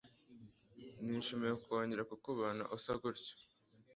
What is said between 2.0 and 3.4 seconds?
kukubona usa gutyo.